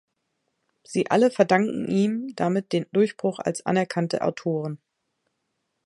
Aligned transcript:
Sie 0.83 1.11
alle 1.11 1.29
verdanken 1.29 1.85
ihm 1.87 2.33
damit 2.35 2.73
den 2.73 2.87
Durchbruch 2.91 3.37
als 3.37 3.67
anerkannte 3.67 4.23
Autoren. 4.23 4.81